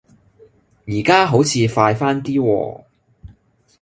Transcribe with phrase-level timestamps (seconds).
[0.87, 2.83] 而家好似快返啲喎